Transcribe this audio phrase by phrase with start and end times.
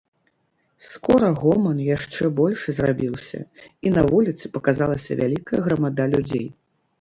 [0.91, 3.39] Скора гоман яшчэ большы зрабіўся,
[3.89, 6.47] і на вуліцы паказалася вялікая грамада людзей.